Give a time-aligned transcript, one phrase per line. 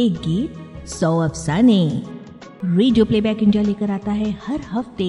[0.00, 1.80] एक गीत सौ अफसाने।
[2.66, 5.08] रेडियो प्लेबैक इंडिया लेकर आता है हर हफ़्ते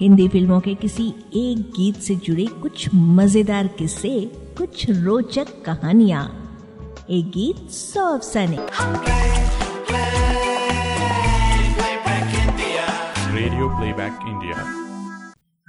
[0.00, 1.06] हिंदी फ़िल्मों के किसी
[1.36, 4.14] एक गीत से जुड़े कुछ मज़ेदार किस्से
[4.58, 6.24] कुछ रोचक कहानियाँ।
[7.10, 8.56] एक गीत सौ अफसाने।
[13.34, 14.64] Radio playback India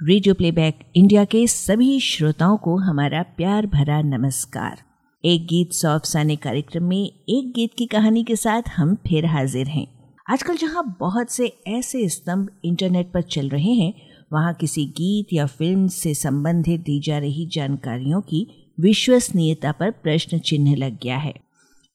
[0.00, 4.82] radio playback India के सभी श्रोताओं को हमारा प्यार भरा नमस्कार।
[5.24, 9.66] एक गीत सौ अफसाने कार्यक्रम में एक गीत की कहानी के साथ हम फिर हाजिर
[9.66, 9.86] हैं।
[10.30, 13.92] आजकल जहाँ बहुत से ऐसे स्तंभ इंटरनेट पर चल रहे हैं,
[14.32, 18.46] वहाँ किसी गीत या फ़िल्म से संबंधित दी जा रही जानकारियों की
[18.78, 21.34] विश्वसनीयता पर प्रश्न चिन्ह लग गया है।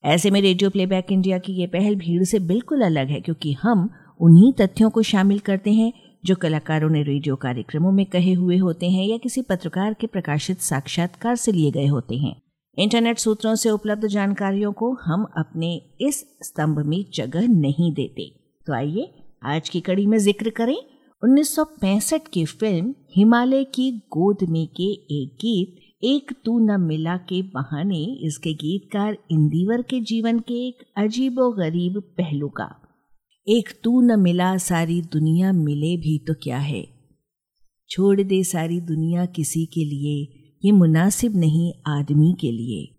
[0.03, 3.89] ऐसे में रेडियो प्लेबैक इंडिया की ये पहल भीड़ से बिल्कुल अलग है, क्योंकि हम
[4.19, 5.93] उन्हीं तथ्यों को शामिल करते हैं,
[6.25, 10.61] जो कलाकारों ने रेडियो कार्यक्रमों में कहे हुए होते हैं या किसी पत्रकार के प्रकाशित
[10.61, 12.35] साक्षात्कार से लिए गए होते हैं।
[12.80, 18.31] इंटरनेट सूत्रों से उपलब्ध जानकारियों को हम अपने इस स्तंभ में जगह नहीं देते।
[18.67, 19.13] तो आइए
[19.44, 20.77] आज की कड़ी में ज़िक्र करें
[21.23, 27.41] 1965 की फ़िल्म हिमालय की गोद में के एक गीत, एक तू न मिला के
[27.41, 32.81] बहाने, इसके गीतकार इंदिवर के जीवन के एक अजीबो गरीब पहलू का।
[33.47, 36.88] एक तू न मिला, सारी दुनिया मिले भी तो क्या है?
[37.89, 42.95] छोड़ दे सारी दुनिया किसी के लिए ये मुनासिब नहीं आदमी के लिए।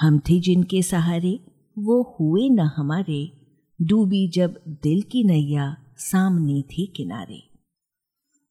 [0.00, 1.40] हम थे जिनके सहारे,
[1.78, 3.32] वो हुए न हमारे,
[3.82, 7.42] डूबी जब दिल की नैया सामने थी किनारे।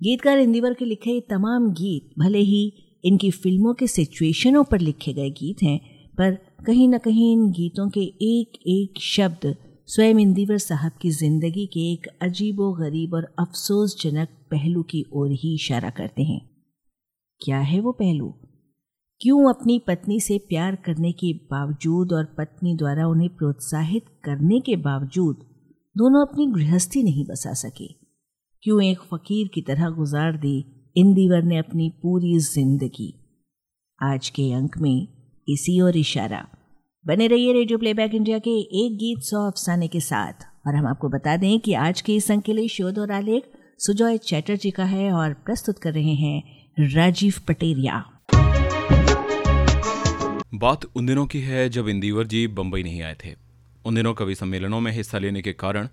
[0.01, 2.73] गीतकार इंदिवर के लिखे तमाम गीत, भले ही
[3.05, 5.79] इनकी फ़िल्मों के सिचुएशनों पर लिखे गए गीत हैं,
[6.17, 6.31] पर
[6.65, 9.55] कहीं ना कहीं इन गीतों के एक एक शब्द
[9.87, 15.53] स्वयं इंदिवर साहब की ज़िंदगी के एक अजीबो गरीब और अफसोसजनक पहलू की ओर ही
[15.55, 16.52] इशारा करते हैं।
[17.43, 18.33] क्या है वो पहलू?
[19.21, 24.75] क्यों अपनी पत्नी से प्यार करने के बावजूद और पत्नी द्वारा उन्हें प्रोत्साहित करने के
[24.75, 25.35] बावजूद
[25.97, 27.87] दोनों अपनी गृहस्थी नहीं बसा सके?
[28.63, 30.65] क्यों एक फकीर की तरह गुजार दी
[30.97, 33.13] इंदिवर ने अपनी पूरी ज़िंदगी?
[34.03, 35.07] आज के अंक में
[35.49, 36.47] इसी और इशारा।
[37.05, 40.33] बने रहिए रेडियो प्लेबैक इंडिया के एक गीत सौ अफसाने के साथ।
[40.67, 43.43] और हम आपको बता दें कि आज के इस अंक के लिए शोध और आलेख
[43.79, 47.97] सुजॉय चैटर्जी का है और प्रस्तुत कर रहे हैं राजीव पटेरिया।
[50.53, 53.35] बात उन दिनों की है जब इंदिवर जी बंबई नहीं आए थे।
[53.85, 55.87] उन दिनों कवि सम्मेलनों में हिस्सा लेने के कारण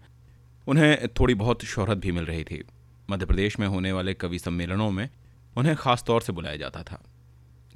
[0.67, 2.65] उन्हें थोड़ी बहुत शोहरत भी मिल रही थी।
[3.11, 5.09] मध्य प्रदेश में होने वाले कवि सम्मेलनों में
[5.57, 7.03] उन्हें खास तौर से बुलाया जाता था।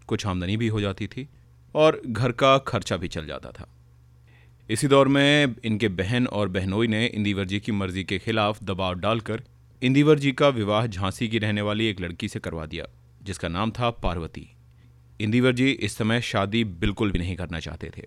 [0.07, 1.29] कुछ आमदनी भी हो जाती थी
[1.75, 3.69] और घर का खर्चा भी चल जाता था।
[4.71, 8.95] इसी दौर में इनके बहन और बहनोई ने इंदिवर जी की मर्ज़ी के खिलाफ दबाव
[8.95, 9.43] डालकर
[9.83, 12.85] इंदिवर जी का विवाह झांसी की रहने वाली एक लड़की से करवा दिया,
[13.23, 14.49] जिसका नाम था पार्वती।
[15.21, 18.03] इंदिवर जी इस समय शादी बिल्कुल भी नहीं करना चाहते थे।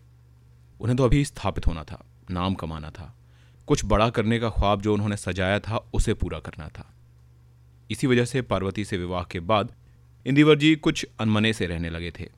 [0.81, 3.17] उन्हें तो अभी स्थापित होना था, नाम कमाना था।
[3.67, 6.93] कुछ बड़ा करने का ख्वाब जो उन्होंने सजाया था, उसे पूरा करना था।
[7.91, 9.73] इसी वजह से पार्वती से विवाह के बाद
[10.25, 12.29] इंदिवर जी कुछ अनमने से रहने लगे थे।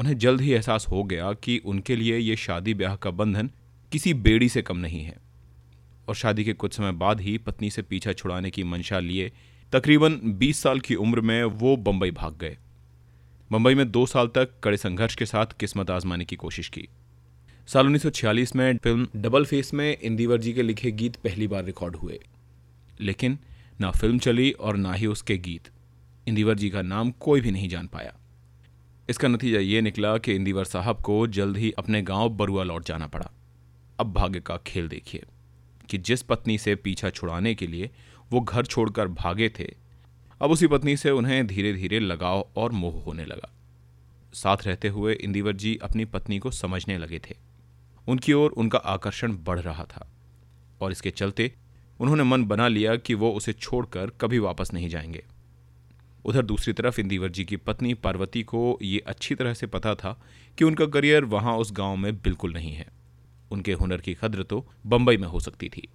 [0.00, 3.50] उन्हें जल्द ही एहसास हो गया कि उनके लिए ये शादी ब्याह का बंधन
[3.92, 5.29] किसी बेड़ी से कम नहीं है।
[6.10, 9.32] और शादी के कुछ समय बाद ही पत्नी से पीछा छुड़ाने की मंशा लिए
[9.72, 12.58] तकरीबन 20 साल की उम्र में वो बंबई भाग गए।
[13.52, 16.88] बंबई में दो साल तक कड़े संघर्ष के साथ किस्मत आजमाने की कोशिश की।
[17.66, 21.96] साल 1946 में फ़िल्म डबल फेस में इंदिवर जी के लिखे गीत पहली बार रिकॉर्ड
[21.96, 22.20] हुए।
[23.00, 23.38] लेकिन
[23.80, 25.68] ना फ़िल्म चली और ना ही उसके गीत।
[26.28, 28.16] इंदिवर जी का नाम कोई भी नहीं जान पाया।
[29.10, 33.06] इसका नतीजा ये निकला कि इंदिवर साहब को जल्द ही अपने गाँव बरुआ लौट जाना
[33.06, 33.30] पड़ा।
[34.00, 35.22] अब भाग्य का खेल देखिए।
[35.90, 37.90] कि जिस पत्नी से पीछा छुड़ाने के लिए
[38.30, 39.74] वो घर छोड़कर भागे थे,
[40.40, 43.50] अब उसी पत्नी से उन्हें धीरे धीरे लगाव और मोह होने लगा।
[44.32, 47.36] साथ रहते हुए इंदिवर जी अपनी पत्नी को समझने लगे थे।
[48.08, 50.10] उनकी ओर उनका आकर्षण बढ़ रहा था
[50.80, 51.52] और इसके चलते
[52.00, 55.24] उन्होंने मन बना लिया कि वो उसे छोड़कर कभी वापस नहीं जाएँगे।
[56.24, 60.22] उधर दूसरी तरफ़ इंदिवर जी की पत्नी पार्वती को ये अच्छी तरह से पता था
[60.58, 62.99] कि उनका करियर वहाँ उस गाँव में बिल्कुल नहीं है।
[63.50, 65.88] उनके हुनर की कद्र तो बम्बई में हो सकती थी।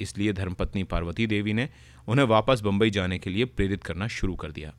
[0.00, 1.68] इसलिए धर्मपत्नी पार्वती देवी ने
[2.08, 4.72] उन्हें वापस बम्बई जाने के लिए प्रेरित करना शुरू कर दिया।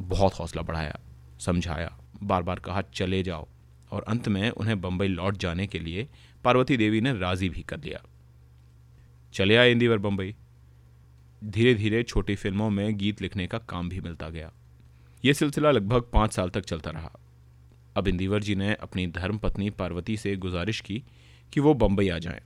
[0.00, 0.98] बहुत हौसला बढ़ाया,
[1.38, 3.48] समझाया बार बार कहा, चले जाओ।
[3.90, 6.08] और अंत में उन्हें बंबई लौट जाने के लिए
[6.44, 8.00] पार्वती देवी ने राज़ी भी कर लिया
[9.34, 10.34] चले आए इंदिवर बंबई।
[11.44, 14.52] धीरे धीरे छोटी फ़िल्मों में गीत लिखने का काम भी मिलता गया।
[15.24, 17.12] यह सिलसिला लगभग पाँच साल तक चलता रहा।
[17.96, 21.04] अब इंदिवर जी ने अपनी धर्म पत्नी पार्वती से गुजारिश की
[21.52, 22.40] कि वो बम्बई आ जाएँ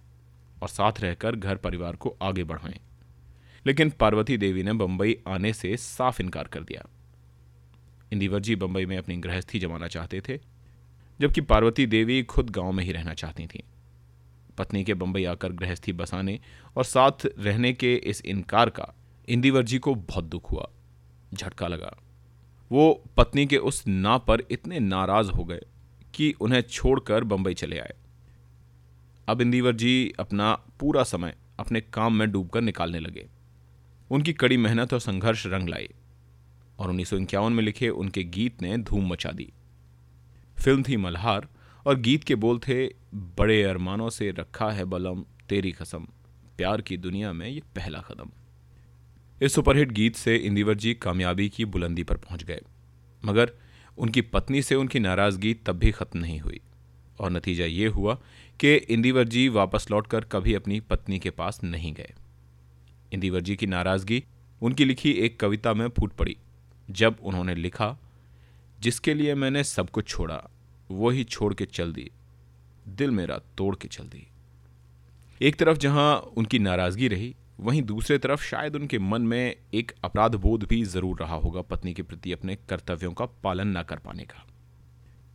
[0.62, 2.80] और साथ रहकर घर परिवार को आगे बढ़ाएँ।
[3.66, 6.86] लेकिन पार्वती देवी ने बम्बई आने से साफ़ इनकार कर दिया।
[8.12, 10.38] इंदिवर जी बम्बई में अपनी गृहस्थी जमाना चाहते थे,
[11.20, 13.60] जबकि पार्वती देवी खुद गाँव में ही रहना चाहती थीं।
[14.58, 16.40] पत्नी के बम्बई आकर गृहस्थी बसाने
[16.76, 18.94] और साथ रहने के इस इनकार का
[19.28, 20.70] इंदिवर जी को बहुत दुख हुआ,
[21.34, 21.96] झटका लगा।
[22.70, 25.60] वो पत्नी के उस ना पर इतने नाराज़ हो गए
[26.14, 27.94] कि उन्हें छोड़कर बंबई चले आए।
[29.28, 33.28] अब इंदिवर जी अपना पूरा समय अपने काम में डूबकर निकालने लगे।
[34.10, 35.88] उनकी कड़ी मेहनत और संघर्ष रंग लाए
[36.78, 39.52] और उन्नीस सौ इक्यावन में लिखे उनके गीत ने धूम मचा दी।
[40.58, 41.48] फ़िल्म थी मल्हार
[41.86, 46.06] और गीत के बोल थे, बड़े अरमानों से रखा है बलम तेरी कसम,
[46.56, 48.30] प्यार की दुनिया में ये पहला कदम।
[49.42, 52.60] इस सुपरहिट गीत से इंदिवर जी कामयाबी की बुलंदी पर पहुँच गए।
[53.24, 53.52] मगर
[53.98, 56.60] उनकी पत्नी से उनकी नाराज़गी तब भी खत्म नहीं हुई।
[57.20, 58.14] और नतीजा ये हुआ
[58.60, 62.12] कि इंदिवर जी वापस लौटकर कभी अपनी पत्नी के पास नहीं गए।
[63.12, 64.24] इंदिवर जी की नाराज़गी
[64.62, 66.36] उनकी लिखी एक कविता में फूट पड़ी।
[66.90, 67.96] जब उन्होंने लिखा,
[68.80, 70.50] जिसके लिए मैंने सब कुछ छोड़ा,
[70.90, 72.10] वो ही छोड़ के चल दी।
[72.88, 74.26] दिल मेरा तोड़ के चल दी।
[75.42, 80.34] एक तरफ़ जहाँ उनकी नाराज़गी रही वहीं दूसरे तरफ़ शायद उनके मन में एक अपराध
[80.34, 84.24] बोध भी ज़रूर रहा होगा पत्नी के प्रति अपने कर्तव्यों का पालन न कर पाने
[84.24, 84.46] का।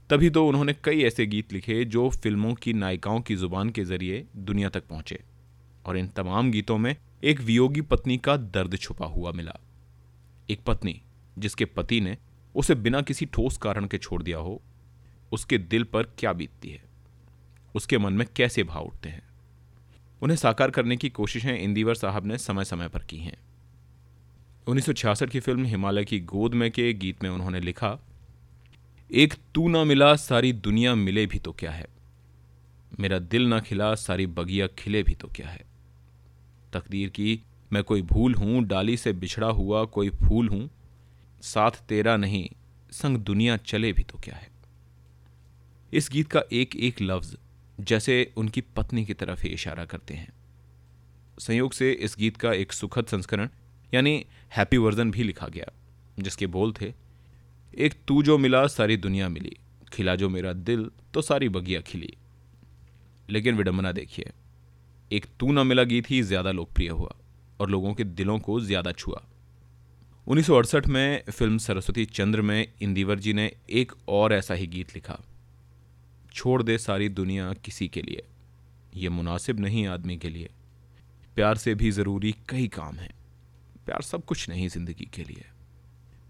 [0.10, 4.26] तभी तो उन्होंने कई ऐसे गीत लिखे जो फ़िल्मों की नायिकाओं की ज़ुबान के ज़रिए
[4.36, 5.20] दुनिया तक पहुँचे,
[5.86, 9.60] और इन तमाम गीतों में एक वियोगी पत्नी का दर्द छुपा हुआ मिला।
[10.50, 11.02] एक पत्नी,
[11.38, 12.18] जिसके पति ने
[12.56, 14.62] उसे बिना किसी ठोस कारण के छोड़ दिया हो,
[15.32, 16.84] उसके दिल पर क्या बीतती है?
[17.76, 19.25] उसके मन में कैसे भाव उठते हैं?
[20.22, 23.38] उन्हें साकार करने की कोशिशें इंदिवर साहब ने समय समय पर की हैं।
[24.68, 28.00] 1966 की फ़िल्म हिमालय की गोद में के गीत में उन्होंने लिखा,
[29.12, 31.88] एक तू ना मिला, सारी दुनिया मिले भी तो क्या है?
[33.00, 35.62] मेरा दिल ना खिला, सारी बगिया खिले भी तो क्या है?
[36.74, 37.42] तकदीर की,
[37.74, 40.70] मैं कोई भूल हूँ, डाली से बिछड़ा हुआ कोई फूल हूँ,
[41.42, 42.50] साथ तेरा नहीं,
[42.92, 44.48] संग दुनिया चले भी तो क्या है?
[45.94, 47.38] इस गीत का एक एक लफ्ज
[47.80, 50.34] जैसे उनकी पत्नी की तरफ़ ही इशारा करते हैं।
[51.40, 53.50] संयोग से इस गीत का एक सुखद संस्करण,
[53.94, 54.26] यानी
[54.56, 55.72] हैप्पी वर्जन भी लिखा गया,
[56.20, 56.94] जिसके बोल थे,
[57.78, 59.58] एक तू जो मिला, सारी दुनिया मिली,
[59.94, 62.18] खिला जो मेरा दिल तो सारी बगिया खिली।
[63.30, 64.32] लेकिन विडंबना देखिए,
[65.12, 67.16] एक तू ना मिला गीत ही ज़्यादा लोकप्रिय हुआ
[67.60, 69.24] और लोगों के दिलों को ज़्यादा छुआ।
[70.28, 75.20] 1968 में फ़िल्म सरस्वती चंद्र में इंदिवर जी ने एक और ऐसा ही गीत लिखा।
[76.36, 78.24] छोड़ दे सारी दुनिया किसी के लिए।
[78.96, 80.50] यह मुनासिब नहीं आदमी के लिए।
[81.36, 83.16] प्यार से भी ज़रूरी कई काम हैं।
[83.86, 85.46] प्यार सब कुछ नहीं ज़िंदगी के लिए।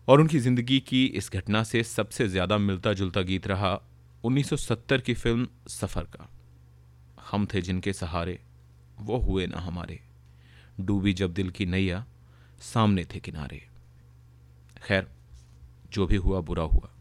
[0.07, 3.81] और उनकी ज़िंदगी की इस घटना से सबसे ज़्यादा मिलता जुलता गीत रहा
[4.23, 6.29] 1970 की फ़िल्म सफ़र का।
[7.31, 8.39] हम थे जिनके सहारे,
[8.99, 9.99] वो हुए ना हमारे।
[10.79, 12.05] डूबी जब दिल की नैया,
[12.59, 13.67] सामने थे किनारे।
[14.83, 15.07] खैर,
[15.93, 16.94] जो भी हुआ बुरा हुआ।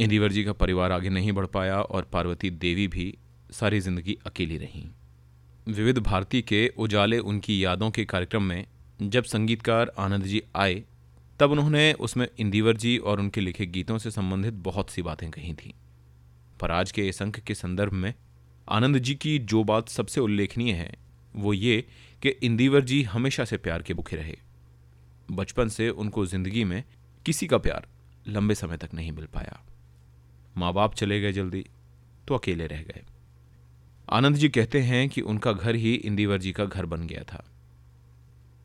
[0.00, 3.14] इंदिवर जी का परिवार आगे नहीं बढ़ पाया और पार्वती देवी भी
[3.50, 4.84] सारी ज़िंदगी अकेली रहीं।
[5.68, 8.66] विविध भारती के उजाले उनकी यादों के कार्यक्रम में
[9.02, 10.82] जब संगीतकार आनंद जी आए,
[11.40, 15.52] तब उन्होंने उसमें इंदिवर जी और उनके लिखे गीतों से संबंधित बहुत सी बातें कही
[15.54, 15.72] थीं।
[16.60, 18.12] पर आज के इस अंक के संदर्भ में
[18.68, 20.92] आनंद जी की जो बात सबसे उल्लेखनीय है,
[21.36, 21.84] वो ये
[22.22, 24.36] कि इंदिवर जी हमेशा से प्यार के भुखे रहे।
[25.30, 26.82] बचपन से उनको ज़िंदगी में
[27.26, 27.86] किसी का प्यार
[28.28, 29.60] लंबे समय तक नहीं मिल पाया।
[30.56, 31.64] माँ बाप चले गए जल्दी
[32.28, 33.02] तो अकेले रह गए।
[34.08, 37.44] आनंद जी कहते हैं कि उनका घर ही इंदिवर जी का घर बन गया था।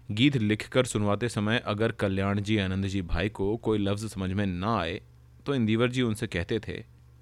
[0.10, 4.46] गीत लिखकर सुनवाते समय अगर कल्याण जी, आनंद जी भाई को कोई लफ्ज समझ में
[4.46, 5.02] ना आए
[5.46, 6.78] तो इंदिवर जी उनसे कहते थे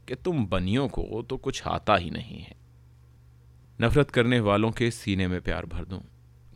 [0.07, 2.55] कि तुम बनियों को तो कुछ आता ही नहीं है।
[3.79, 6.01] नफरत करने वालों के सीने में प्यार भर दूँ।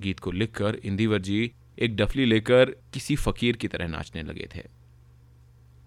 [0.01, 4.63] गीत को लिखकर इंदिवर जी एक डफली लेकर किसी फकीर की तरह नाचने लगे थे।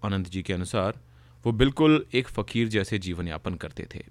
[0.05, 0.99] आनंद जी के अनुसार
[1.45, 4.03] वो बिल्कुल एक फ़कीर जैसे जीवन यापन करते थे।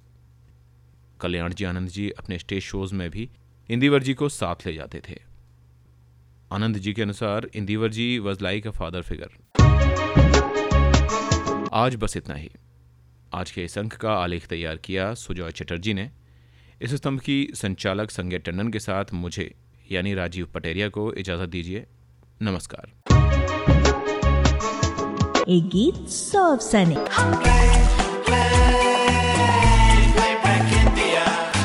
[1.21, 3.28] कल्याण जी आनंद जी अपने स्टेज शोज़ में भी
[3.68, 5.18] इंदिवर जी को साथ ले जाते थे।
[6.52, 9.28] आनंद जी के अनुसार Indeevar ji was like a father figure
[11.73, 12.50] आज बस इतना ही।
[13.35, 16.11] आज के इस अंक का आलेख तैयार किया सुजॉय चटर्जी ने।
[16.83, 19.54] इस स्तंभ की संचालक संजय टंडन के साथ मुझे,
[19.92, 21.87] यानी राजीव पटेरिया को इजाज़त दीजिए।
[22.42, 22.92] नमस्कार।
[25.55, 26.95] एक गीत सौ अफसाने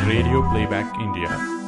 [0.09, 1.60] रेडियो प्लेबैक इंडिया